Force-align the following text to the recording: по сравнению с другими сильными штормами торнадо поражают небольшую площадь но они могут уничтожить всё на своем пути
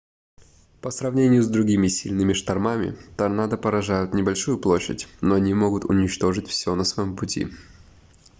по 0.81 0.89
сравнению 0.89 1.43
с 1.43 1.47
другими 1.47 1.87
сильными 1.87 2.33
штормами 2.33 2.97
торнадо 3.17 3.55
поражают 3.55 4.15
небольшую 4.15 4.57
площадь 4.57 5.07
но 5.21 5.35
они 5.35 5.53
могут 5.53 5.85
уничтожить 5.85 6.47
всё 6.47 6.73
на 6.73 6.83
своем 6.83 7.15
пути 7.15 7.49